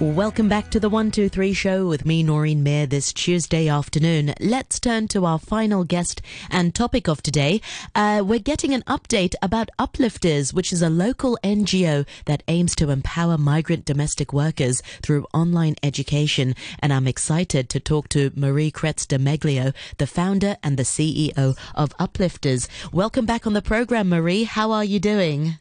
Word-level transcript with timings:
Welcome 0.00 0.48
back 0.48 0.70
to 0.70 0.80
the 0.80 0.88
123 0.88 1.52
show 1.52 1.86
with 1.86 2.04
me, 2.04 2.24
Noreen 2.24 2.64
Mayer, 2.64 2.84
this 2.84 3.12
Tuesday 3.12 3.68
afternoon. 3.68 4.34
Let's 4.40 4.80
turn 4.80 5.06
to 5.08 5.24
our 5.24 5.38
final 5.38 5.84
guest 5.84 6.20
and 6.50 6.74
topic 6.74 7.06
of 7.08 7.22
today. 7.22 7.60
Uh, 7.94 8.20
we're 8.26 8.40
getting 8.40 8.74
an 8.74 8.82
update 8.88 9.36
about 9.40 9.68
Uplifters, 9.78 10.52
which 10.52 10.72
is 10.72 10.82
a 10.82 10.90
local 10.90 11.38
NGO 11.44 12.04
that 12.24 12.42
aims 12.48 12.74
to 12.74 12.90
empower 12.90 13.38
migrant 13.38 13.84
domestic 13.84 14.32
workers 14.32 14.82
through 15.00 15.28
online 15.32 15.76
education. 15.80 16.56
And 16.80 16.92
I'm 16.92 17.06
excited 17.06 17.68
to 17.68 17.78
talk 17.78 18.08
to 18.08 18.32
Marie 18.34 18.72
Kretz 18.72 19.06
Di 19.06 19.18
Meglio, 19.18 19.72
the 19.98 20.08
founder 20.08 20.56
and 20.64 20.76
the 20.76 20.82
CEO 20.82 21.56
of 21.76 21.96
Uplifters. 22.00 22.66
Welcome 22.92 23.26
back 23.26 23.46
on 23.46 23.52
the 23.52 23.62
program, 23.62 24.08
Marie. 24.08 24.42
How 24.42 24.72
are 24.72 24.84
you 24.84 24.98
doing? 24.98 25.58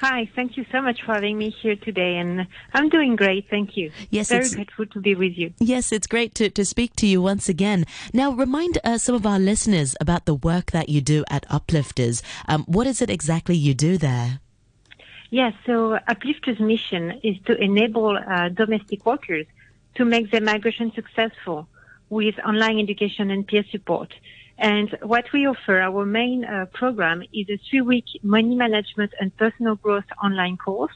Hi, 0.00 0.30
thank 0.34 0.56
you 0.56 0.64
so 0.72 0.80
much 0.80 1.02
for 1.02 1.12
having 1.12 1.36
me 1.36 1.50
here 1.50 1.76
today, 1.76 2.16
and 2.16 2.46
I'm 2.72 2.88
doing 2.88 3.16
great, 3.16 3.50
thank 3.50 3.76
you. 3.76 3.92
Yes, 4.08 4.30
very 4.30 4.48
grateful 4.48 4.86
to 4.86 4.98
be 4.98 5.14
with 5.14 5.36
you. 5.36 5.52
Yes, 5.58 5.92
it's 5.92 6.06
great 6.06 6.34
to, 6.36 6.48
to 6.48 6.64
speak 6.64 6.96
to 6.96 7.06
you 7.06 7.20
once 7.20 7.50
again. 7.50 7.84
Now, 8.14 8.32
remind 8.32 8.78
uh, 8.82 8.96
some 8.96 9.14
of 9.14 9.26
our 9.26 9.38
listeners 9.38 9.94
about 10.00 10.24
the 10.24 10.34
work 10.34 10.70
that 10.70 10.88
you 10.88 11.02
do 11.02 11.22
at 11.28 11.44
Uplifters. 11.50 12.22
Um, 12.48 12.64
what 12.64 12.86
is 12.86 13.02
it 13.02 13.10
exactly 13.10 13.56
you 13.56 13.74
do 13.74 13.98
there? 13.98 14.40
Yes, 15.28 15.52
so 15.66 15.98
Uplifters' 16.08 16.60
mission 16.60 17.20
is 17.22 17.36
to 17.44 17.62
enable 17.62 18.16
uh, 18.16 18.48
domestic 18.48 19.04
workers 19.04 19.44
to 19.96 20.06
make 20.06 20.30
their 20.30 20.40
migration 20.40 20.92
successful 20.94 21.68
with 22.08 22.38
online 22.38 22.78
education 22.78 23.30
and 23.30 23.46
peer 23.46 23.64
support. 23.70 24.14
And 24.60 24.94
what 25.02 25.24
we 25.32 25.46
offer, 25.46 25.80
our 25.80 26.04
main 26.04 26.44
uh, 26.44 26.66
program 26.74 27.22
is 27.32 27.48
a 27.48 27.58
three-week 27.70 28.04
money 28.22 28.54
management 28.54 29.10
and 29.18 29.34
personal 29.38 29.76
growth 29.76 30.04
online 30.22 30.58
course 30.58 30.92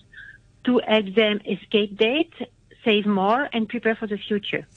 to 0.64 0.82
help 0.86 1.14
them 1.14 1.40
escape 1.46 1.96
debt, 1.96 2.48
save 2.84 3.06
more, 3.06 3.48
and 3.54 3.66
prepare 3.66 3.96
for 3.96 4.06
the 4.06 4.18
future. 4.18 4.68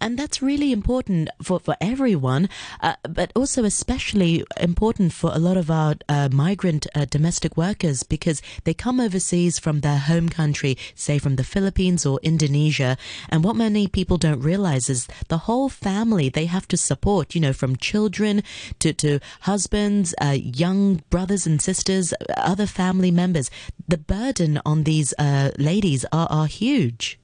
And 0.00 0.18
that's 0.18 0.42
really 0.42 0.72
important 0.72 1.30
for, 1.42 1.58
for 1.60 1.76
everyone, 1.80 2.48
uh, 2.80 2.94
but 3.08 3.32
also 3.34 3.64
especially 3.64 4.44
important 4.60 5.12
for 5.12 5.30
a 5.32 5.38
lot 5.38 5.56
of 5.56 5.70
our 5.70 5.94
uh, 6.08 6.28
migrant 6.32 6.86
uh, 6.94 7.04
domestic 7.06 7.56
workers 7.56 8.02
because 8.02 8.42
they 8.64 8.74
come 8.74 9.00
overseas 9.00 9.58
from 9.58 9.80
their 9.80 9.98
home 9.98 10.28
country, 10.28 10.76
say 10.94 11.18
from 11.18 11.36
the 11.36 11.44
Philippines 11.44 12.04
or 12.04 12.20
Indonesia. 12.22 12.96
And 13.28 13.44
what 13.44 13.56
many 13.56 13.86
people 13.88 14.18
don't 14.18 14.40
realize 14.40 14.90
is 14.90 15.08
the 15.28 15.38
whole 15.38 15.68
family 15.68 16.28
they 16.28 16.46
have 16.46 16.68
to 16.68 16.76
support, 16.76 17.34
you 17.34 17.40
know, 17.40 17.52
from 17.52 17.76
children 17.76 18.42
to, 18.80 18.92
to 18.94 19.20
husbands, 19.42 20.14
uh, 20.20 20.36
young 20.38 21.02
brothers 21.10 21.46
and 21.46 21.60
sisters, 21.60 22.12
other 22.36 22.66
family 22.66 23.10
members. 23.10 23.50
The 23.88 23.98
burden 23.98 24.60
on 24.66 24.84
these 24.84 25.14
uh, 25.18 25.50
ladies 25.58 26.04
are, 26.12 26.28
are 26.30 26.46
huge. 26.46 27.18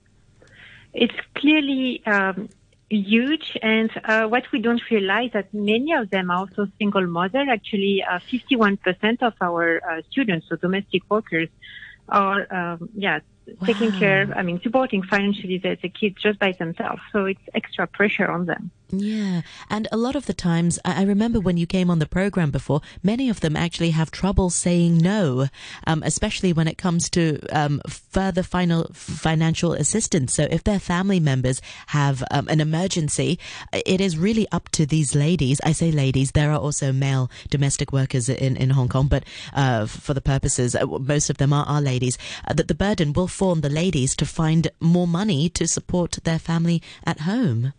It's 0.92 1.14
clearly 1.34 2.04
um, 2.06 2.48
huge, 2.88 3.56
and 3.62 3.90
uh, 4.04 4.26
what 4.26 4.44
we 4.52 4.60
don't 4.60 4.82
realize 4.90 5.30
that 5.32 5.52
many 5.54 5.92
of 5.92 6.10
them 6.10 6.30
are 6.30 6.38
also 6.38 6.66
single 6.78 7.06
mother. 7.06 7.44
Actually, 7.48 8.02
uh, 8.02 8.18
51% 8.18 9.22
of 9.22 9.34
our 9.40 9.80
uh, 9.88 10.02
students, 10.10 10.46
so 10.48 10.56
domestic 10.56 11.02
workers, 11.08 11.48
are 12.08 12.52
um, 12.52 12.88
yeah 12.94 13.20
wow. 13.46 13.66
taking 13.66 13.92
care. 13.92 14.32
I 14.36 14.42
mean, 14.42 14.60
supporting 14.62 15.02
financially 15.02 15.58
the, 15.58 15.76
the 15.80 15.88
kids 15.88 16.16
just 16.22 16.38
by 16.38 16.52
themselves. 16.52 17.02
So 17.12 17.26
it's 17.26 17.40
extra 17.54 17.86
pressure 17.86 18.30
on 18.30 18.46
them. 18.46 18.70
Yeah. 18.92 19.42
And 19.68 19.86
a 19.92 19.96
lot 19.96 20.16
of 20.16 20.26
the 20.26 20.34
times, 20.34 20.78
I 20.84 21.04
remember 21.04 21.38
when 21.40 21.56
you 21.56 21.66
came 21.66 21.90
on 21.90 22.00
the 22.00 22.06
program 22.06 22.50
before, 22.50 22.80
many 23.02 23.28
of 23.28 23.40
them 23.40 23.56
actually 23.56 23.90
have 23.90 24.10
trouble 24.10 24.50
saying 24.50 24.98
no, 24.98 25.46
um, 25.86 26.02
especially 26.04 26.52
when 26.52 26.66
it 26.66 26.76
comes 26.76 27.08
to 27.10 27.38
um, 27.52 27.80
further 27.86 28.42
final 28.42 28.90
financial 28.92 29.74
assistance. 29.74 30.34
So 30.34 30.48
if 30.50 30.64
their 30.64 30.80
family 30.80 31.20
members 31.20 31.62
have 31.88 32.24
um, 32.30 32.48
an 32.48 32.60
emergency, 32.60 33.38
it 33.72 34.00
is 34.00 34.18
really 34.18 34.48
up 34.50 34.68
to 34.70 34.86
these 34.86 35.14
ladies. 35.14 35.60
I 35.64 35.72
say 35.72 35.92
ladies, 35.92 36.32
there 36.32 36.50
are 36.50 36.58
also 36.58 36.92
male 36.92 37.30
domestic 37.48 37.92
workers 37.92 38.28
in, 38.28 38.56
in 38.56 38.70
Hong 38.70 38.88
Kong, 38.88 39.06
but 39.06 39.24
uh, 39.52 39.86
for 39.86 40.14
the 40.14 40.20
purposes, 40.20 40.74
uh, 40.74 40.86
most 40.86 41.30
of 41.30 41.38
them 41.38 41.52
are, 41.52 41.64
are 41.66 41.80
ladies, 41.80 42.18
uh, 42.48 42.54
that 42.54 42.66
the 42.66 42.74
burden 42.74 43.12
will 43.12 43.28
fall 43.30 43.54
the 43.54 43.70
ladies 43.70 44.14
to 44.16 44.26
find 44.26 44.68
more 44.80 45.06
money 45.06 45.48
to 45.50 45.66
support 45.66 46.18
their 46.24 46.38
family 46.38 46.82
at 47.04 47.20
home. 47.20 47.72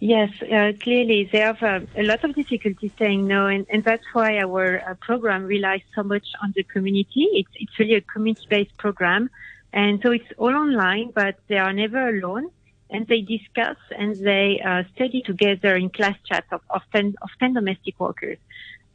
Yes, 0.00 0.30
uh, 0.42 0.72
clearly 0.80 1.28
they 1.32 1.38
have 1.38 1.62
uh, 1.62 1.80
a 1.96 2.02
lot 2.02 2.24
of 2.24 2.34
difficulty 2.34 2.92
saying 2.98 3.26
no, 3.26 3.46
and, 3.46 3.64
and 3.70 3.82
that's 3.84 4.04
why 4.12 4.38
our 4.38 4.82
uh, 4.86 4.94
program 5.00 5.44
relies 5.44 5.82
so 5.94 6.02
much 6.02 6.26
on 6.42 6.52
the 6.54 6.62
community. 6.64 7.26
It's, 7.32 7.50
it's 7.54 7.78
really 7.78 7.94
a 7.94 8.00
community-based 8.02 8.76
program, 8.76 9.30
and 9.72 10.00
so 10.02 10.10
it's 10.10 10.26
all 10.36 10.54
online, 10.54 11.10
but 11.14 11.36
they 11.48 11.58
are 11.58 11.72
never 11.72 12.08
alone, 12.08 12.50
and 12.90 13.06
they 13.06 13.22
discuss 13.22 13.76
and 13.96 14.14
they 14.16 14.60
uh, 14.60 14.82
study 14.94 15.22
together 15.22 15.74
in 15.74 15.90
class 15.90 16.16
chats 16.24 16.48
of, 16.52 16.60
of, 16.70 16.82
10, 16.92 17.14
of 17.22 17.30
10 17.40 17.54
domestic 17.54 17.98
workers. 17.98 18.38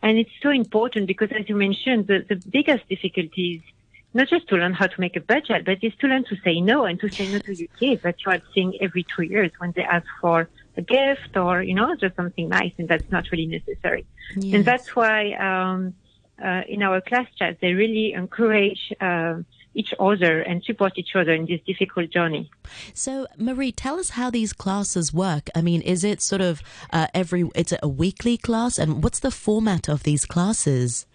And 0.02 0.18
it's 0.18 0.32
so 0.42 0.50
important 0.50 1.08
because, 1.08 1.30
as 1.32 1.50
you 1.50 1.56
mentioned, 1.56 2.08
the, 2.08 2.26
the 2.28 2.36
biggest 2.36 2.88
difficulty 2.88 3.56
is 3.56 3.74
not 4.14 4.28
just 4.28 4.48
to 4.50 4.56
learn 4.56 4.74
how 4.74 4.88
to 4.88 5.00
make 5.00 5.16
a 5.16 5.22
budget, 5.22 5.66
but 5.66 5.78
it's 5.82 5.96
to 5.98 6.08
learn 6.08 6.24
to 6.26 6.36
say 6.44 6.62
no 6.62 6.86
and 6.86 7.00
to 7.00 7.10
say 7.10 7.32
no 7.32 7.40
to 7.40 7.54
your 7.56 7.68
kids 7.80 8.02
that 8.04 8.16
you 8.26 8.32
are 8.32 8.42
seeing 8.54 8.74
every 8.82 9.06
two 9.16 9.24
years 9.24 9.52
when 9.60 9.72
they 9.76 9.84
ask 9.84 10.08
for 10.20 10.50
a 10.78 10.82
gift 10.82 11.38
or, 11.38 11.62
you 11.62 11.76
know, 11.76 11.96
just 11.96 12.16
something 12.16 12.50
nice 12.50 12.74
and 12.78 12.88
that's 12.88 13.10
not 13.12 13.26
really 13.32 13.46
necessary. 13.46 14.06
Yes. 14.36 14.56
And 14.56 14.66
that's 14.66 14.96
why, 14.96 15.34
um, 15.34 15.94
uh, 16.44 16.62
in 16.68 16.82
our 16.82 17.02
class 17.02 17.28
chat, 17.38 17.58
they 17.62 17.74
really 17.74 18.14
encourage, 18.14 18.94
uh, 19.00 19.36
each 19.76 19.94
other 20.00 20.42
and 20.42 20.64
support 20.64 20.94
each 20.98 21.16
other 21.16 21.32
in 21.32 21.46
this 21.46 21.62
difficult 21.66 22.10
journey. 22.10 22.50
So, 22.94 23.28
Marie, 23.38 23.72
tell 23.72 24.00
us 24.00 24.12
how 24.12 24.30
these 24.30 24.52
classes 24.52 25.14
work. 25.14 25.50
I 25.56 25.62
mean, 25.62 25.82
is 25.82 26.04
it 26.04 26.22
sort 26.22 26.42
of 26.42 26.62
uh, 26.92 27.08
every? 27.14 27.50
It's 27.56 27.74
a 27.82 27.88
weekly 27.88 28.38
class, 28.38 28.78
and 28.80 29.04
what's 29.04 29.20
the 29.20 29.32
format 29.32 29.88
of 29.88 30.04
these 30.04 30.26
classes? 30.26 31.06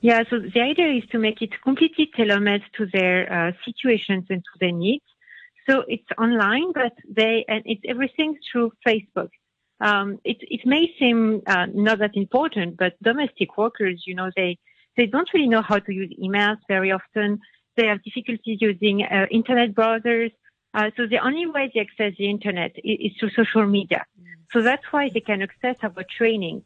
Yeah, 0.00 0.22
so 0.30 0.38
the 0.38 0.60
idea 0.60 0.92
is 0.92 1.04
to 1.10 1.18
make 1.18 1.42
it 1.42 1.50
completely 1.62 2.08
tailor-made 2.16 2.62
to 2.76 2.86
their 2.86 3.32
uh, 3.32 3.52
situations 3.64 4.26
and 4.30 4.42
to 4.44 4.58
their 4.60 4.72
needs. 4.72 5.04
So 5.68 5.84
it's 5.88 6.06
online, 6.16 6.72
but 6.72 6.92
they 7.08 7.44
and 7.48 7.62
it's 7.66 7.82
everything 7.86 8.38
through 8.50 8.72
Facebook. 8.86 9.30
Um, 9.80 10.18
it 10.24 10.38
it 10.40 10.64
may 10.64 10.94
seem 10.98 11.42
uh, 11.46 11.66
not 11.74 11.98
that 11.98 12.16
important, 12.16 12.76
but 12.76 12.94
domestic 13.02 13.58
workers, 13.58 14.04
you 14.06 14.14
know, 14.14 14.30
they 14.36 14.58
they 14.96 15.06
don't 15.06 15.28
really 15.34 15.48
know 15.48 15.62
how 15.62 15.78
to 15.78 15.92
use 15.92 16.12
emails 16.22 16.58
very 16.68 16.90
often. 16.92 17.40
They 17.76 17.86
have 17.86 18.02
difficulties 18.02 18.58
using 18.60 19.02
uh, 19.02 19.26
internet 19.30 19.74
browsers. 19.74 20.32
Uh, 20.74 20.90
so 20.96 21.06
the 21.06 21.18
only 21.18 21.46
way 21.46 21.70
they 21.74 21.80
access 21.80 22.12
the 22.18 22.30
internet 22.30 22.72
is, 22.84 22.98
is 23.06 23.12
through 23.18 23.30
social 23.30 23.66
media. 23.66 24.04
Mm. 24.20 24.24
So 24.52 24.62
that's 24.62 24.84
why 24.90 25.10
they 25.12 25.20
can 25.20 25.42
access 25.42 25.76
our 25.82 26.04
trainings 26.16 26.62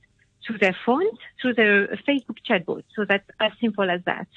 through 0.47 0.58
their 0.58 0.76
phones, 0.84 1.19
through 1.41 1.54
their 1.54 1.86
Facebook 2.08 2.38
chatbot. 2.48 2.84
So 2.94 3.04
that's 3.04 3.28
as 3.41 3.53
simple 3.60 3.91
as 3.91 4.00
that. 4.04 4.28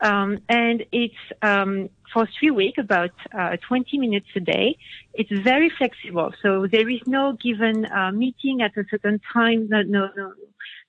Um, 0.00 0.40
and 0.48 0.84
it's 0.90 1.14
um, 1.42 1.88
for 2.12 2.28
three 2.38 2.50
weeks, 2.50 2.78
about 2.78 3.12
uh, 3.32 3.56
20 3.68 3.98
minutes 3.98 4.26
a 4.34 4.40
day. 4.40 4.76
It's 5.14 5.30
very 5.30 5.70
flexible, 5.70 6.32
so 6.42 6.66
there 6.66 6.88
is 6.88 7.00
no 7.06 7.34
given 7.34 7.86
uh, 7.86 8.10
meeting 8.12 8.62
at 8.62 8.76
a 8.76 8.84
certain 8.90 9.20
time. 9.32 9.68
No, 9.68 9.82
no, 9.82 10.10
no, 10.16 10.32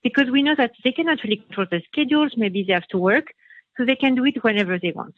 because 0.04 0.30
we 0.32 0.42
know 0.42 0.56
that 0.58 0.72
they 0.84 0.92
cannot 0.92 1.24
really 1.24 1.38
control 1.38 1.68
the 1.70 1.82
schedules. 1.92 2.34
Maybe 2.36 2.64
they 2.64 2.74
have 2.74 2.88
to 2.88 2.98
work, 2.98 3.28
so 3.78 3.86
they 3.86 3.96
can 3.96 4.16
do 4.16 4.26
it 4.26 4.44
whenever 4.44 4.80
they 4.80 4.92
want. 4.92 5.16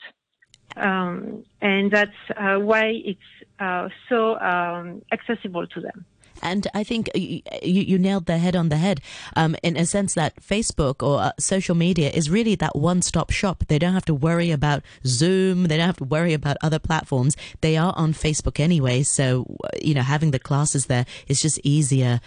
Um, 0.75 1.45
and 1.61 1.89
that's 1.89 2.11
uh, 2.35 2.57
why 2.57 3.01
it's 3.05 3.29
uh, 3.59 3.87
so 4.09 4.37
um, 4.39 5.03
accessible 5.11 5.67
to 5.67 5.79
them. 5.79 6.05
And 6.45 6.67
I 6.75 6.83
think 6.83 7.09
you, 7.15 7.41
you 7.63 7.97
nailed 7.97 8.27
the 8.27 8.37
head 8.37 8.55
on 8.55 8.69
the 8.69 8.77
head 8.77 9.01
um, 9.35 9.55
in 9.63 9.75
a 9.75 9.85
sense 9.87 10.13
that 10.13 10.35
Facebook 10.39 11.01
or 11.01 11.19
uh, 11.19 11.31
social 11.39 11.73
media 11.73 12.11
is 12.11 12.29
really 12.29 12.53
that 12.55 12.75
one 12.75 13.01
stop 13.01 13.31
shop. 13.31 13.63
They 13.67 13.79
don't 13.79 13.95
have 13.95 14.05
to 14.05 14.13
worry 14.13 14.51
about 14.51 14.83
Zoom. 15.07 15.63
They 15.63 15.77
don't 15.77 15.87
have 15.87 15.97
to 15.97 16.03
worry 16.03 16.33
about 16.33 16.57
other 16.61 16.77
platforms. 16.77 17.35
They 17.61 17.77
are 17.77 17.93
on 17.97 18.13
Facebook 18.13 18.59
anyway. 18.59 19.01
So, 19.01 19.57
you 19.81 19.95
know, 19.95 20.03
having 20.03 20.29
the 20.29 20.37
classes 20.37 20.85
there 20.85 21.07
is 21.27 21.41
just 21.41 21.59
easier 21.63 22.21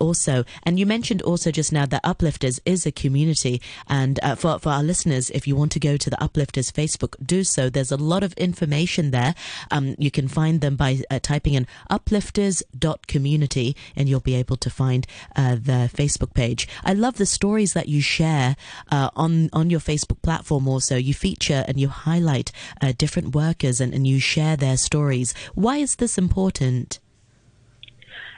also. 0.00 0.44
And 0.62 0.80
you 0.80 0.86
mentioned 0.86 1.20
also 1.20 1.50
just 1.50 1.70
now 1.70 1.84
that 1.84 2.02
Uplifters 2.04 2.60
is 2.64 2.86
a 2.86 2.92
community. 2.92 3.60
And 3.86 4.18
uh, 4.22 4.34
for, 4.34 4.58
for 4.58 4.70
our 4.70 4.82
listeners, 4.82 5.28
if 5.30 5.46
you 5.46 5.54
want 5.56 5.72
to 5.72 5.80
go 5.80 5.98
to 5.98 6.08
the 6.08 6.16
Uplifters 6.16 6.72
Facebook, 6.72 7.16
do 7.22 7.44
so. 7.44 7.68
There's 7.68 7.92
a 7.92 7.98
lot 7.98 8.22
of 8.22 8.32
information 8.34 9.10
there. 9.10 9.34
Um, 9.70 9.94
you 9.98 10.10
can 10.10 10.26
find 10.26 10.62
them 10.62 10.76
by 10.76 11.02
uh, 11.10 11.18
typing 11.20 11.52
in 11.52 11.66
uplifters.community 11.90 13.57
community, 13.58 13.76
and 13.96 14.08
you'll 14.08 14.20
be 14.20 14.34
able 14.34 14.56
to 14.56 14.70
find 14.70 15.06
uh, 15.36 15.54
the 15.54 15.90
Facebook 15.92 16.34
page. 16.34 16.68
I 16.84 16.94
love 16.94 17.16
the 17.16 17.26
stories 17.26 17.72
that 17.72 17.88
you 17.88 18.00
share 18.00 18.56
uh, 18.90 19.10
on 19.16 19.50
on 19.52 19.70
your 19.70 19.80
Facebook 19.80 20.22
platform. 20.22 20.68
Also, 20.68 20.96
you 20.96 21.14
feature 21.14 21.64
and 21.66 21.78
you 21.78 21.88
highlight 21.88 22.52
uh, 22.80 22.92
different 22.96 23.34
workers 23.34 23.80
and, 23.80 23.94
and 23.94 24.06
you 24.06 24.20
share 24.20 24.56
their 24.56 24.76
stories. 24.76 25.34
Why 25.54 25.78
is 25.78 25.96
this 25.96 26.18
important? 26.18 27.00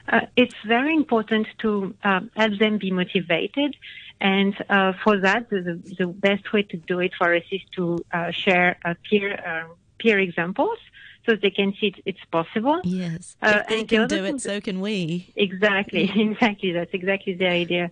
Uh, 0.09 0.27
it's 0.37 0.57
very 0.67 0.95
important 0.95 1.47
to 1.59 1.95
uh, 2.03 2.21
help 2.37 2.59
them 2.59 2.79
be 2.79 2.91
motivated. 2.91 3.77
And 4.21 4.55
uh, 4.69 4.93
for 5.03 5.19
that, 5.21 5.49
the, 5.49 5.81
the, 5.99 6.07
best 6.07 6.53
way 6.53 6.63
to 6.65 6.77
do 6.77 7.01
it 7.01 7.13
for 7.17 7.35
us 7.35 7.45
is 7.51 7.63
to 7.77 8.05
uh, 8.13 8.31
share 8.33 8.77
peer 9.09 9.67
peer 9.99 10.19
examples 10.19 10.79
so 11.31 11.37
they 11.37 11.51
can 11.51 11.75
see 11.81 11.89
it, 11.89 12.03
it's 12.05 12.25
possible. 12.31 12.81
Yes. 12.85 13.37
Uh, 13.41 13.61
if 13.61 13.69
they 13.69 13.85
can 13.85 14.09
the 14.09 14.17
do 14.17 14.25
it, 14.25 14.41
so 14.41 14.61
can 14.61 14.81
we. 14.81 15.33
Exactly. 15.37 16.11
exactly. 16.17 16.73
That's 16.73 16.93
exactly 16.93 17.35
the 17.35 17.49
idea. 17.49 17.91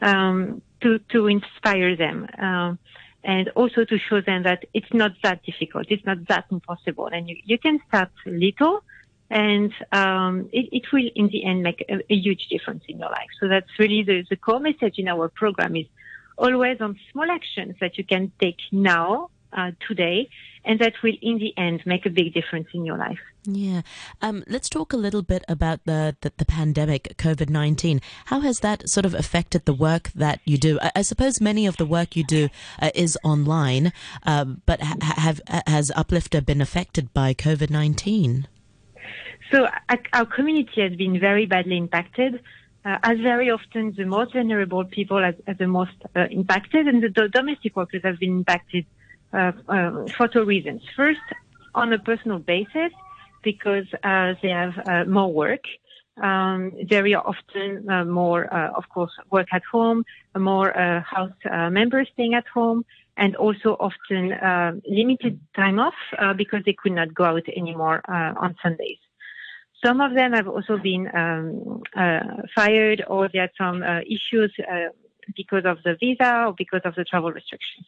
Um, 0.00 0.60
to, 0.82 0.98
to 0.98 1.28
inspire 1.28 1.96
them. 1.96 2.28
Um, 2.38 2.78
and 3.22 3.48
also 3.50 3.86
to 3.86 3.98
show 3.98 4.20
them 4.20 4.42
that 4.42 4.66
it's 4.74 4.92
not 4.92 5.12
that 5.22 5.42
difficult. 5.44 5.86
It's 5.88 6.04
not 6.04 6.26
that 6.28 6.44
impossible. 6.50 7.06
And 7.06 7.26
you, 7.28 7.36
you 7.44 7.58
can 7.58 7.80
start 7.88 8.10
little 8.26 8.84
and 9.30 9.72
um, 9.92 10.50
it, 10.52 10.68
it, 10.72 10.92
will 10.92 11.08
in 11.14 11.28
the 11.28 11.46
end 11.46 11.62
make 11.62 11.82
a, 11.88 11.94
a, 12.12 12.14
huge 12.14 12.48
difference 12.50 12.84
in 12.86 12.98
your 12.98 13.08
life. 13.08 13.30
So 13.40 13.48
that's 13.48 13.70
really 13.78 14.02
the, 14.02 14.26
the 14.28 14.36
core 14.36 14.60
message 14.60 14.98
in 14.98 15.08
our 15.08 15.30
program 15.30 15.74
is 15.74 15.86
always 16.36 16.82
on 16.82 16.98
small 17.10 17.30
actions 17.30 17.76
that 17.80 17.96
you 17.96 18.04
can 18.04 18.30
take 18.38 18.58
now, 18.70 19.30
uh, 19.54 19.70
today, 19.86 20.28
and 20.64 20.78
that 20.80 20.94
will 21.02 21.14
in 21.22 21.38
the 21.38 21.54
end 21.56 21.82
make 21.86 22.06
a 22.06 22.10
big 22.10 22.34
difference 22.34 22.68
in 22.74 22.84
your 22.84 22.98
life. 22.98 23.18
Yeah. 23.46 23.82
Um, 24.22 24.42
let's 24.48 24.68
talk 24.68 24.92
a 24.92 24.96
little 24.96 25.22
bit 25.22 25.44
about 25.48 25.80
the, 25.84 26.16
the, 26.22 26.32
the 26.36 26.46
pandemic, 26.46 27.16
COVID 27.18 27.50
19. 27.50 28.00
How 28.26 28.40
has 28.40 28.60
that 28.60 28.88
sort 28.88 29.04
of 29.04 29.14
affected 29.14 29.64
the 29.64 29.74
work 29.74 30.10
that 30.14 30.40
you 30.44 30.56
do? 30.56 30.78
I, 30.80 30.92
I 30.96 31.02
suppose 31.02 31.40
many 31.40 31.66
of 31.66 31.76
the 31.76 31.86
work 31.86 32.16
you 32.16 32.24
do 32.24 32.48
uh, 32.80 32.90
is 32.94 33.18
online, 33.22 33.92
uh, 34.24 34.44
but 34.44 34.80
ha- 34.80 35.14
have, 35.16 35.40
has 35.66 35.92
Uplifter 35.94 36.40
been 36.40 36.60
affected 36.60 37.12
by 37.12 37.34
COVID 37.34 37.70
19? 37.70 38.48
So 39.52 39.68
our 40.12 40.26
community 40.26 40.80
has 40.80 40.96
been 40.96 41.20
very 41.20 41.46
badly 41.46 41.76
impacted. 41.76 42.40
Uh, 42.84 42.98
as 43.02 43.18
very 43.20 43.50
often 43.50 43.94
the 43.96 44.04
most 44.04 44.32
vulnerable 44.34 44.84
people 44.84 45.16
are, 45.16 45.34
are 45.46 45.54
the 45.54 45.66
most 45.66 45.92
uh, 46.16 46.26
impacted 46.30 46.86
and 46.86 47.02
the, 47.02 47.08
the, 47.08 47.28
domestic 47.28 47.74
workers 47.76 48.02
have 48.04 48.18
been 48.18 48.38
impacted 48.38 48.84
uh, 48.84 48.90
uh 48.90 49.03
for 50.16 50.28
two 50.28 50.44
reasons. 50.44 50.82
First, 50.96 51.20
on 51.74 51.92
a 51.92 51.98
personal 51.98 52.38
basis, 52.38 52.92
because 53.42 53.86
uh, 54.02 54.34
they 54.42 54.48
have 54.48 54.74
uh, 54.86 55.04
more 55.04 55.32
work. 55.32 55.64
Um, 56.22 56.72
very 56.88 57.14
often 57.14 57.86
more, 58.08 58.44
of 58.80 58.88
course, 58.88 59.10
work 59.32 59.48
at 59.52 59.62
home, 59.70 60.04
more 60.38 60.70
house 61.14 61.32
members 61.72 62.08
staying 62.12 62.34
at 62.34 62.46
home, 62.46 62.84
and 63.16 63.34
also 63.34 63.70
often 63.80 64.32
limited 64.88 65.40
time 65.56 65.80
off 65.80 65.94
because 66.36 66.62
they 66.64 66.72
could 66.72 66.92
not 66.92 67.12
go 67.12 67.24
out 67.24 67.42
anymore 67.56 68.00
on 68.08 68.54
Sundays. 68.62 68.98
Some 69.84 70.00
of 70.00 70.14
them 70.14 70.32
have 70.32 70.48
also 70.48 70.78
been 70.78 71.10
um, 71.14 71.82
uh, 71.94 72.20
fired 72.54 73.04
or 73.06 73.28
they 73.30 73.38
had 73.38 73.50
some 73.58 73.82
uh, 73.82 74.00
issues 74.00 74.54
uh, 74.60 74.88
because 75.36 75.64
of 75.66 75.78
the 75.84 75.96
visa 76.00 76.44
or 76.46 76.54
because 76.56 76.80
of 76.84 76.94
the 76.94 77.04
travel 77.04 77.30
restrictions. 77.32 77.86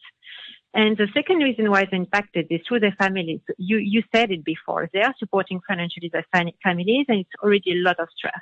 And 0.73 0.97
the 0.97 1.07
second 1.13 1.37
reason 1.37 1.71
why 1.71 1.85
they're 1.89 1.99
impacted 1.99 2.47
is 2.49 2.61
through 2.67 2.81
their 2.81 2.95
families. 2.99 3.39
You, 3.57 3.77
you 3.77 4.03
said 4.13 4.31
it 4.31 4.43
before. 4.43 4.89
They 4.93 5.01
are 5.01 5.15
supporting 5.17 5.61
financially 5.67 6.09
their 6.11 6.25
families 6.61 7.05
and 7.07 7.19
it's 7.19 7.29
already 7.41 7.71
a 7.71 7.83
lot 7.83 7.99
of 7.99 8.09
stress. 8.15 8.33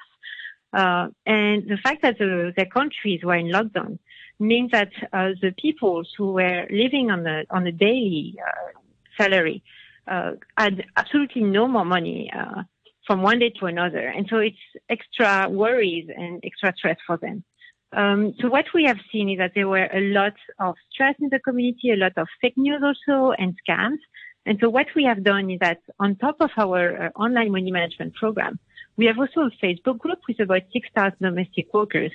Uh, 0.73 1.07
and 1.25 1.63
the 1.69 1.77
fact 1.81 2.01
that 2.01 2.17
the, 2.17 2.51
their 2.57 2.65
countries 2.65 3.21
were 3.23 3.35
in 3.35 3.47
lockdown 3.47 3.97
means 4.39 4.71
that 4.71 4.89
uh, 5.13 5.29
the 5.41 5.53
people 5.57 6.03
who 6.17 6.33
were 6.33 6.67
living 6.69 7.09
on 7.09 7.23
the 7.23 7.45
on 7.49 7.65
a 7.65 7.71
daily 7.71 8.35
uh, 8.45 8.79
salary 9.17 9.63
uh, 10.07 10.31
had 10.57 10.83
absolutely 10.97 11.41
no 11.41 11.67
more 11.67 11.85
money 11.85 12.29
uh, 12.37 12.63
from 13.07 13.21
one 13.21 13.39
day 13.39 13.51
to 13.59 13.65
another. 13.67 14.07
And 14.07 14.27
so 14.29 14.37
it's 14.37 14.57
extra 14.89 15.47
worries 15.49 16.09
and 16.15 16.43
extra 16.43 16.73
stress 16.75 16.97
for 17.07 17.17
them. 17.17 17.43
Um, 17.91 18.33
so 18.39 18.49
what 18.49 18.65
we 18.73 18.83
have 18.85 18.99
seen 19.11 19.29
is 19.29 19.37
that 19.37 19.53
there 19.55 19.67
were 19.67 19.87
a 19.93 20.01
lot 20.01 20.33
of 20.59 20.75
stress 20.91 21.15
in 21.19 21.29
the 21.29 21.39
community, 21.39 21.91
a 21.91 21.95
lot 21.95 22.17
of 22.17 22.27
fake 22.41 22.57
news 22.57 22.81
also 22.83 23.31
and 23.31 23.55
scams. 23.67 23.99
And 24.45 24.59
so 24.59 24.69
what 24.69 24.87
we 24.95 25.05
have 25.05 25.23
done 25.23 25.49
is 25.49 25.59
that 25.59 25.79
on 25.99 26.15
top 26.15 26.37
of 26.39 26.51
our 26.57 27.05
uh, 27.05 27.09
online 27.15 27.51
money 27.51 27.71
management 27.71 28.13
program, 28.15 28.59
we 28.97 29.05
have 29.05 29.17
also 29.17 29.41
a 29.41 29.51
Facebook 29.63 29.97
group 29.97 30.19
with 30.27 30.39
about 30.39 30.63
6,000 30.71 31.17
domestic 31.19 31.73
workers. 31.73 32.11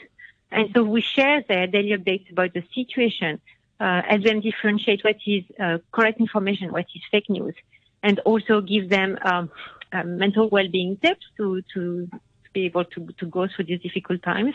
And 0.52 0.70
so 0.74 0.82
we 0.82 1.00
share 1.00 1.42
their 1.48 1.66
daily 1.66 1.96
updates 1.96 2.30
about 2.30 2.54
the 2.54 2.62
situation, 2.74 3.40
uh, 3.78 4.02
help 4.02 4.22
them 4.22 4.40
differentiate 4.40 5.02
what 5.04 5.16
is 5.26 5.44
uh, 5.58 5.78
correct 5.92 6.20
information, 6.20 6.72
what 6.72 6.86
is 6.94 7.02
fake 7.10 7.30
news, 7.30 7.54
and 8.02 8.18
also 8.20 8.60
give 8.60 8.88
them 8.88 9.18
um, 9.22 9.50
um, 9.92 10.18
mental 10.18 10.48
well-being 10.48 10.96
tips 10.98 11.26
to 11.36 11.62
to 11.74 12.08
be 12.52 12.66
able 12.66 12.84
to, 12.84 13.08
to 13.18 13.26
go 13.26 13.46
through 13.48 13.66
these 13.66 13.80
difficult 13.80 14.22
times. 14.22 14.54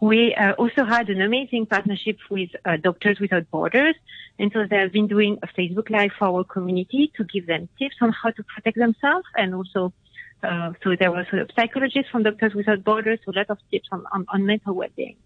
We 0.00 0.34
uh, 0.34 0.52
also 0.52 0.84
had 0.84 1.08
an 1.08 1.20
amazing 1.20 1.66
partnership 1.66 2.18
with 2.30 2.50
uh, 2.64 2.76
Doctors 2.76 3.20
Without 3.20 3.50
Borders. 3.50 3.94
And 4.38 4.50
so 4.52 4.66
they 4.68 4.76
have 4.76 4.92
been 4.92 5.06
doing 5.06 5.38
a 5.42 5.46
Facebook 5.48 5.90
Live 5.90 6.12
for 6.18 6.28
our 6.28 6.44
community 6.44 7.12
to 7.16 7.24
give 7.24 7.46
them 7.46 7.68
tips 7.78 7.96
on 8.00 8.12
how 8.12 8.30
to 8.30 8.42
protect 8.42 8.76
themselves. 8.76 9.26
And 9.36 9.54
also, 9.54 9.92
uh, 10.42 10.72
so 10.82 10.96
there 10.98 11.10
were 11.10 11.26
sort 11.30 11.42
of 11.42 11.50
psychologists 11.56 12.10
from 12.10 12.22
Doctors 12.22 12.54
Without 12.54 12.84
Borders, 12.84 13.18
so 13.24 13.32
a 13.32 13.36
lot 13.36 13.50
of 13.50 13.58
tips 13.70 13.88
on, 13.92 14.04
on, 14.12 14.26
on 14.28 14.46
mental 14.46 14.74
well-being. 14.74 15.16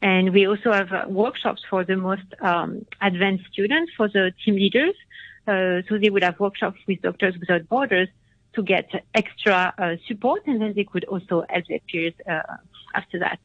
And 0.00 0.32
we 0.32 0.46
also 0.46 0.72
have 0.72 0.92
uh, 0.92 1.04
workshops 1.08 1.62
for 1.70 1.84
the 1.84 1.96
most 1.96 2.26
um, 2.40 2.84
advanced 3.00 3.44
students, 3.52 3.92
for 3.96 4.08
the 4.08 4.32
team 4.44 4.56
leaders. 4.56 4.94
Uh, 5.46 5.82
so 5.88 5.98
they 5.98 6.10
would 6.10 6.22
have 6.22 6.38
workshops 6.38 6.78
with 6.86 7.02
Doctors 7.02 7.36
Without 7.38 7.68
Borders 7.68 8.08
to 8.54 8.62
get 8.62 8.90
extra 9.14 9.74
uh, 9.78 9.96
support, 10.06 10.42
and 10.46 10.60
then 10.60 10.72
they 10.74 10.84
could 10.84 11.04
also 11.04 11.44
help 11.48 11.66
their 11.68 11.80
peers 11.90 12.14
uh, 12.28 12.40
after 12.94 13.18
that. 13.18 13.38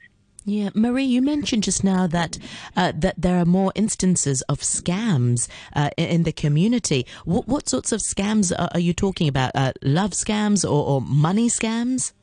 Yeah, 0.49 0.69
Marie, 0.73 1.03
you 1.03 1.21
mentioned 1.21 1.63
just 1.63 1.83
now 1.83 2.07
that 2.07 2.37
uh, 2.77 2.93
that 2.95 3.15
there 3.17 3.37
are 3.37 3.43
more 3.43 3.73
instances 3.75 4.41
of 4.43 4.59
scams 4.59 5.49
uh, 5.75 5.89
in 5.97 6.23
the 6.23 6.31
community. 6.31 7.05
What, 7.25 7.49
what, 7.49 7.67
sorts 7.67 7.91
of 7.91 7.99
scams 7.99 8.53
are, 8.57 8.69
are 8.73 8.79
you 8.79 8.93
talking 8.93 9.27
about? 9.27 9.51
Uh, 9.55 9.73
love 9.81 10.11
scams 10.11 10.63
or, 10.63 10.87
or, 10.87 11.01
money 11.01 11.49
scams? 11.49 12.13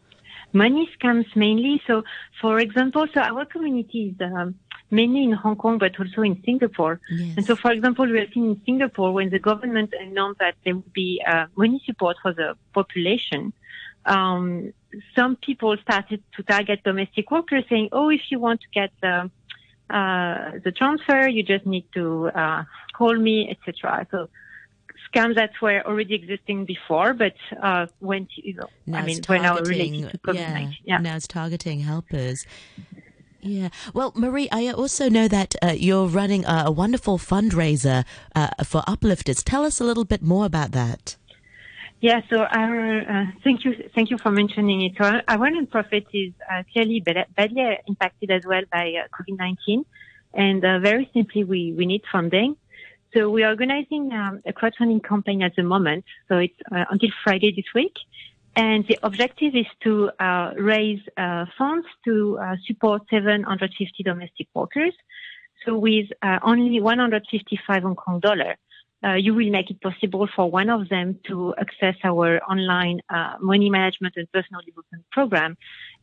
Money 0.55 0.89
scams 0.99 1.27
mainly. 1.37 1.83
So, 1.87 2.03
for 2.41 2.61
example, 2.61 3.07
so 3.13 3.21
our 3.21 3.45
community 3.45 4.15
is 4.15 4.27
um, 4.35 4.55
mainly 4.94 5.23
in 5.25 5.32
Hong 5.32 5.56
Kong, 5.56 5.79
but 5.79 5.99
also 5.99 6.23
in 6.23 6.41
Singapore. 6.44 7.00
Yes. 7.11 7.37
And 7.37 7.46
so, 7.46 7.56
for 7.56 7.70
example, 7.73 8.06
we 8.06 8.19
have 8.20 8.29
seen 8.32 8.46
in 8.52 8.61
Singapore 8.64 9.12
when 9.12 9.31
the 9.31 9.38
government 9.38 9.93
announced 10.00 10.38
that 10.41 10.55
there 10.64 10.75
would 10.76 10.93
be 10.93 11.23
uh, 11.26 11.46
money 11.56 11.82
support 11.85 12.17
for 12.23 12.32
the 12.32 12.56
population. 12.73 13.52
Um, 14.06 14.73
some 15.14 15.37
people 15.37 15.76
started 15.82 16.23
to 16.37 16.43
target 16.43 16.82
domestic 16.85 17.31
workers, 17.31 17.64
saying, 17.69 17.88
"Oh, 17.93 18.08
if 18.11 18.23
you 18.31 18.38
want 18.38 18.61
to 18.61 18.69
get 18.73 18.91
the 19.00 19.31
uh, 19.91 20.58
the 20.64 20.73
transfer, 20.73 21.29
you 21.29 21.43
just 21.43 21.67
need 21.67 21.87
to 21.94 22.29
uh, 22.29 22.64
call 22.97 23.17
me, 23.17 23.37
etc." 23.50 24.07
So 24.11 24.28
scams 25.14 25.35
that 25.35 25.52
were 25.61 25.80
already 25.87 26.14
existing 26.14 26.64
before, 26.64 27.14
but 27.14 27.35
uh, 27.62 27.87
went, 28.00 28.28
you 28.37 28.54
know, 28.54 28.69
now 28.87 28.99
I 28.99 29.07
mean, 29.07 29.21
were 29.28 29.38
now 29.38 29.59
related 29.59 30.11
to 30.11 30.19
COVID-19. 30.19 30.35
Yeah, 30.35 30.71
yeah. 30.85 30.99
Now 30.99 31.16
it's 31.16 31.26
targeting 31.26 31.80
helpers. 31.80 32.47
Yeah. 33.45 33.69
Well, 33.93 34.13
Marie, 34.17 34.49
I 34.51 34.69
also 34.69 35.11
know 35.11 35.29
that 35.29 35.55
uh, 35.63 35.75
you're 35.77 36.07
running 36.07 36.47
a, 36.47 36.65
a 36.67 36.71
wonderful 36.71 37.19
fundraiser 37.19 38.07
uh, 38.35 38.49
for 38.65 38.83
uplifters. 38.87 39.43
Tell 39.43 39.65
us 39.65 39.81
a 39.81 39.85
little 39.85 40.07
bit 40.07 40.23
more 40.23 40.47
about 40.47 40.73
that. 40.73 41.17
Yeah, 42.01 42.23
so 42.31 42.41
our, 42.41 43.01
uh, 43.01 43.25
thank 43.45 43.65
you, 43.65 43.75
thank 43.95 44.11
you 44.11 44.17
for 44.17 44.31
mentioning 44.31 44.83
it. 44.83 44.93
So 44.99 45.21
our, 45.29 45.51
nonprofit 45.51 46.07
is 46.15 46.33
uh, 46.51 46.63
clearly 46.73 47.01
badly 47.01 47.79
impacted 47.87 48.31
as 48.31 48.45
well 48.47 48.63
by 48.73 48.95
uh, 48.95 49.09
COVID-19, 49.15 49.85
and 50.33 50.65
uh, 50.65 50.79
very 50.81 51.11
simply, 51.15 51.45
we 51.45 51.73
we 51.73 51.87
need 51.87 52.03
funding. 52.11 52.57
So 53.15 53.31
we 53.31 53.43
are 53.43 53.51
organizing 53.51 54.13
um, 54.13 54.43
a 54.45 54.53
crowdfunding 54.53 55.05
campaign 55.05 55.43
at 55.43 55.55
the 55.57 55.63
moment. 55.63 56.05
So 56.29 56.39
it's 56.39 56.59
until 56.71 57.11
Friday 57.23 57.53
this 57.53 57.73
week, 57.75 57.95
and 58.56 58.87
the 58.87 58.99
objective 59.02 59.54
is 59.54 59.66
to 59.82 60.11
uh, 60.20 60.52
raise 60.56 61.00
uh, 61.16 61.46
funds 61.58 61.87
to 62.04 62.38
uh, 62.38 62.56
support 62.66 63.02
750 63.11 64.02
domestic 64.02 64.46
workers. 64.54 64.92
So 65.64 65.76
with 65.76 66.06
uh, 66.23 66.38
only 66.42 66.80
155 66.80 67.82
Hong 67.82 67.96
Kong 67.96 68.20
dollar, 68.20 68.56
uh, 69.02 69.14
you 69.14 69.34
will 69.34 69.50
make 69.50 69.70
it 69.70 69.80
possible 69.80 70.28
for 70.34 70.50
one 70.50 70.70
of 70.70 70.88
them 70.88 71.18
to 71.26 71.54
access 71.58 71.96
our 72.04 72.42
online 72.44 73.00
uh, 73.08 73.34
money 73.40 73.70
management 73.70 74.14
and 74.16 74.30
personal 74.32 74.61
development 74.64 75.04
program, 75.11 75.56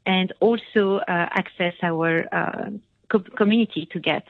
and 0.05 0.33
also 0.39 0.99
access 1.07 1.73
our 1.83 2.27
co- 3.09 3.19
community 3.37 3.87
to 3.91 3.99
get 3.99 4.25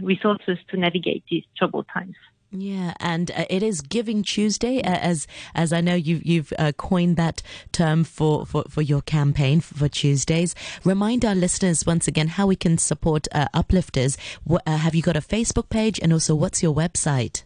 resources 0.00 0.58
to 0.68 0.76
navigate 0.76 1.24
these 1.30 1.44
troubled 1.56 1.86
times. 1.92 2.16
Yeah, 2.50 2.94
and 2.98 3.30
uh, 3.30 3.44
it 3.50 3.62
is 3.62 3.82
Giving 3.82 4.22
Tuesday, 4.22 4.78
uh, 4.78 4.96
as 4.96 5.26
as 5.54 5.70
I 5.70 5.82
know 5.82 5.94
you've 5.94 6.24
you've 6.24 6.50
uh, 6.58 6.72
coined 6.72 7.16
that 7.16 7.42
term 7.72 8.04
for, 8.04 8.46
for, 8.46 8.64
for 8.70 8.80
your 8.80 9.02
campaign 9.02 9.60
for, 9.60 9.74
for, 9.74 9.88
Tuesdays. 9.88 10.54
Remind 10.82 11.26
our 11.26 11.34
listeners 11.34 11.84
once 11.84 12.08
again 12.08 12.28
how 12.28 12.46
we 12.46 12.56
can 12.56 12.78
support 12.78 13.28
uh, 13.32 13.48
uplifters. 13.52 14.16
What, 14.44 14.62
uh, 14.66 14.78
have 14.78 14.94
you 14.94 15.02
got 15.02 15.14
a 15.14 15.20
Facebook 15.20 15.68
page, 15.68 16.00
and 16.00 16.10
also 16.10 16.34
what's 16.34 16.62
your 16.62 16.74
website? 16.74 17.42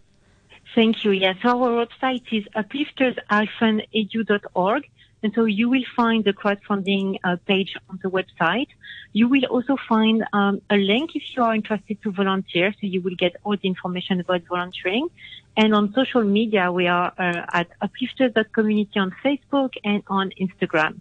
Thank 0.76 1.04
you. 1.04 1.10
Yes, 1.10 1.36
our 1.42 1.84
website 1.84 2.22
is 2.30 2.44
uplifters-edu.org, 2.54 4.88
And 5.22 5.32
so 5.34 5.44
you 5.44 5.68
will 5.70 5.84
find 5.94 6.24
the 6.24 6.32
crowdfunding 6.32 7.18
uh, 7.22 7.36
page 7.46 7.76
on 7.88 8.00
the 8.02 8.10
website. 8.10 8.68
You 9.12 9.28
will 9.28 9.44
also 9.44 9.76
find 9.88 10.24
um, 10.32 10.60
a 10.68 10.76
link 10.76 11.14
if 11.14 11.22
you 11.36 11.42
are 11.44 11.54
interested 11.54 12.02
to 12.02 12.10
volunteer. 12.10 12.72
So 12.72 12.86
you 12.86 13.00
will 13.00 13.14
get 13.14 13.36
all 13.44 13.56
the 13.56 13.68
information 13.68 14.20
about 14.20 14.42
volunteering. 14.48 15.08
And 15.56 15.74
on 15.74 15.92
social 15.92 16.24
media, 16.24 16.72
we 16.72 16.88
are 16.88 17.12
uh, 17.18 17.46
at 17.52 17.68
uplifters.community 17.80 18.98
on 18.98 19.14
Facebook 19.24 19.74
and 19.84 20.02
on 20.08 20.32
Instagram. 20.40 21.00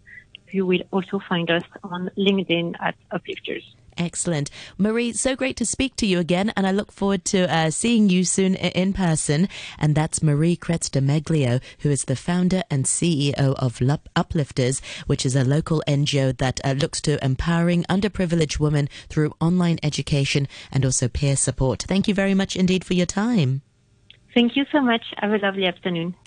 You 0.52 0.66
will 0.66 0.84
also 0.92 1.20
find 1.30 1.50
us 1.50 1.64
on 1.84 2.12
LinkedIn 2.18 2.76
at 2.80 2.96
Uplifters. 3.12 3.64
Excellent. 3.98 4.50
Marie, 4.78 5.14
so 5.14 5.36
great 5.36 5.58
to 5.58 5.66
speak 5.66 5.96
to 5.98 6.06
you 6.06 6.20
again, 6.20 6.52
and 6.56 6.66
I 6.66 6.72
look 6.72 6.92
forward 6.92 7.26
to 7.26 7.54
uh, 7.54 7.70
seeing 7.70 8.10
you 8.10 8.24
soon 8.24 8.56
in 8.56 8.94
person. 8.94 9.48
And 9.78 9.96
that's 9.96 10.24
Marie 10.24 10.56
Kretz 10.56 10.90
Di 10.90 11.00
Meglio, 11.00 11.60
who 11.80 11.90
is 11.90 12.06
the 12.06 12.16
founder 12.16 12.64
and 12.70 12.86
CEO 12.86 13.56
of 13.56 13.80
Uplifters, 14.16 14.82
which 15.08 15.26
is 15.26 15.36
a 15.36 15.44
local 15.44 15.84
NGO 15.88 16.38
that 16.38 16.60
uh, 16.64 16.74
looks 16.74 17.02
to 17.02 17.24
empowering 17.24 17.84
underprivileged 17.90 18.60
women 18.60 18.90
through 19.10 19.34
online 19.40 19.80
education 19.84 20.48
and 20.72 20.86
also 20.86 21.08
peer 21.08 21.36
support. 21.36 21.84
Thank 21.84 22.08
you 22.08 22.14
very 22.14 22.34
much 22.34 22.56
indeed 22.56 22.84
for 22.84 22.94
your 22.94 23.06
time. 23.06 23.62
Thank 24.34 24.56
you 24.56 24.66
so 24.72 24.82
much. 24.82 25.04
Have 25.18 25.32
a 25.32 25.38
lovely 25.38 25.66
afternoon. 25.66 26.16